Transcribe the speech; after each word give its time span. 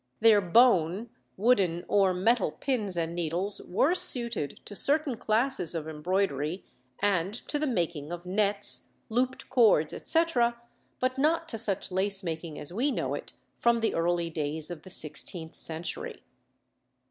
Their 0.19 0.41
bone, 0.41 1.11
wooden, 1.37 1.85
or 1.87 2.11
metal 2.11 2.53
pins 2.53 2.97
and 2.97 3.13
needles 3.13 3.61
were 3.63 3.93
suited 3.93 4.59
to 4.65 4.75
certain 4.75 5.15
classes 5.15 5.75
of 5.75 5.87
embroidery 5.87 6.65
and 7.03 7.35
to 7.47 7.59
the 7.59 7.67
making 7.67 8.11
of 8.11 8.25
nets, 8.25 8.89
looped 9.09 9.47
cords, 9.51 9.93
etc., 9.93 10.59
but 10.99 11.19
not 11.19 11.47
to 11.49 11.59
such 11.59 11.91
lace 11.91 12.23
making 12.23 12.57
as 12.57 12.73
we 12.73 12.89
know 12.89 13.13
it 13.13 13.33
from 13.59 13.79
the 13.79 13.93
early 13.93 14.31
days 14.31 14.71
of 14.71 14.81
the 14.81 14.89
sixteenth 14.89 15.53
century. 15.53 16.23